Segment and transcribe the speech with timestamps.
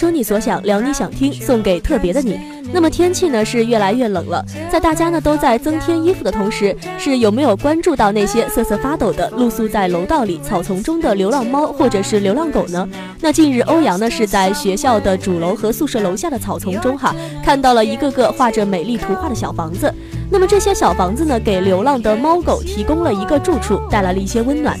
[0.00, 2.40] 说你所想，聊你想听，送给特别的你。
[2.72, 12.88] 那么天气呢是越来越冷了，在大家呢都在增添衣服的同时，是有没有关注到那些瑟瑟发抖的露宿在楼道里、草丛中的流浪猫或者是流浪狗呢？
[13.20, 17.14] 那近日欧阳呢是在学校的主楼和宿舍楼下的草丛中哈，
[17.44, 19.94] 看到了一个个画着美丽图画的小房子。
[20.30, 24.80] 那么这些小房子呢，给流浪的猫狗提供了一个住处，带来了一些温暖。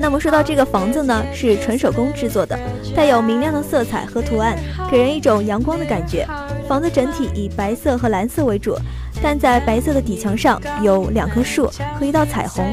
[0.00, 2.58] 那么说到这个房子呢，是纯手工制作的，
[2.94, 4.56] 带有明亮的色彩和图案，
[4.90, 6.26] 给人一种阳光的感觉。
[6.68, 8.76] 房子整体以白色和蓝色为主，
[9.22, 12.64] 但在白色的底墙上有两棵树和一道彩虹。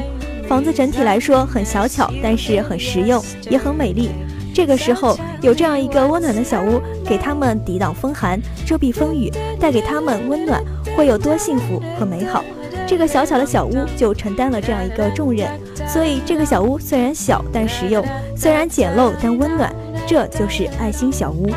[0.48, 4.10] 房子整体来说很小巧，但是很实用，也很美丽。
[4.54, 10.62] 这个时候有这样一个温暖的小屋，给他们抵挡风寒、遮蔽风雨，带给他们温暖，
[10.96, 12.44] 会有多幸福和美好？
[12.86, 15.48] 这个小小的小屋就承担了这样一个重任。
[15.88, 18.02] 所以这个小屋虽然小，但实用；
[18.36, 19.74] 虽然简陋，但温暖。
[20.08, 21.50] 这就是爱心小屋。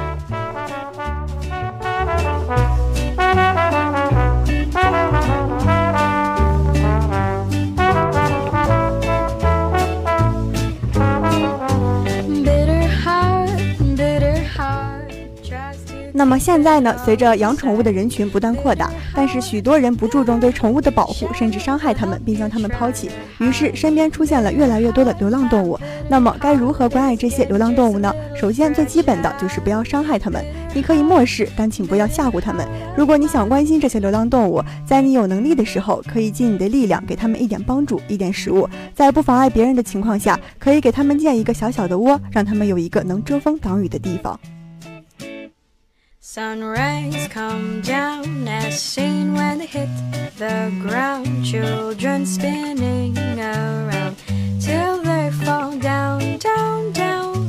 [16.14, 16.96] 那么现在呢？
[17.06, 23.10] 随着养宠物的人群不断扩大，但是许多人不注重对宠物的保护，甚至伤害它们，并将它们抛弃。
[23.40, 25.80] 于是身边出现了越来越多的流浪动物。
[26.10, 28.14] 那么该如何关爱这些流浪动物呢？
[28.36, 30.44] 首先最基本的就是不要伤害它们。
[30.74, 32.68] 你可以漠视，但请不要吓唬它们。
[32.98, 38.68] 如果你想关心这些流浪动物，在你有能力的时候，可以尽你的力量给它们一点帮助，一点食物。
[38.94, 44.40] 在不妨碍别人的情况下，可以给它们建一个小小的窝，让它们有一个能遮风挡雨的地方。
[46.22, 49.88] Sunrise come down as seen when they hit
[50.38, 51.46] the ground.
[51.46, 54.16] Children spinning around
[54.60, 57.48] till they fall down, down, down.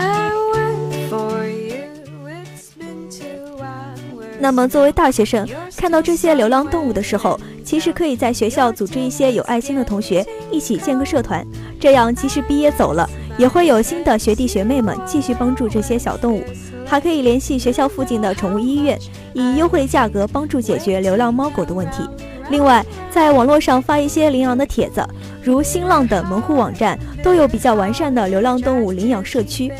[0.00, 1.86] I went for you.
[2.26, 4.36] It's been two hours.
[4.40, 11.46] 那么，作为大学生，看到这些流浪动物的时候，其实可以在学校组织一些有爱心的同学一起建个社团，
[11.80, 13.08] 这样即使毕业走了，
[13.38, 16.42] 也会有新的学弟学妹们继续帮助这些小动物。
[16.84, 18.96] 还可以联系学校附近的宠物医院，
[19.34, 22.08] 以优惠价格帮助解决流浪猫狗的问题。
[22.48, 25.04] 另外，在网络上发一些领养的帖子，
[25.42, 29.72] 如新浪等门户网站都有比较完善的流浪动物领养社区。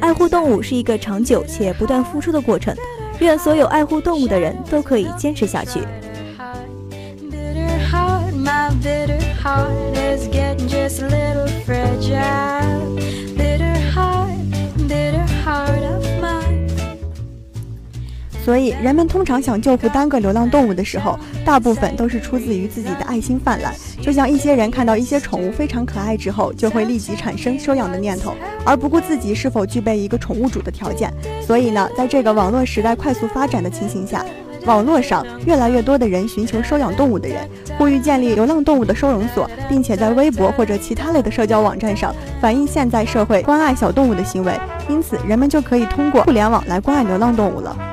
[0.00, 2.74] 爱护动物是一个长久且不断付出的过程，
[3.20, 5.80] 愿所有爱护动物的人都可以坚持下去。
[18.44, 23.72] 所以，人们通常想救护单个流浪动物的时候，大部分都是出自于自己的爱心泛滥。
[24.00, 31.12] 就像一些人看到一些宠物非常可爱之后，就会立即产生收养的念头，而不顾自己是否具备一个宠物主的条件。
[31.46, 34.26] 所以呢，在这个网络时代快速发展的情形下，
[34.66, 37.48] 网络上越来越多的人寻求收养动物的人，
[37.78, 44.52] 呼吁建立流浪动物的收容所，并且在微博或者其他类的社交网站上反映现在社会关爱小动物的行为。
[44.88, 47.91] 因此，人们就可以通过互联网来关爱流浪动物了。